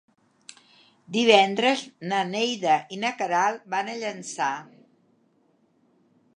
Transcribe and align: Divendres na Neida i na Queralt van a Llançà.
Divendres 1.17 1.83
na 2.13 2.23
Neida 2.31 2.79
i 2.97 3.01
na 3.03 3.13
Queralt 3.21 3.71
van 3.77 3.95
a 3.95 4.01
Llançà. 4.01 4.51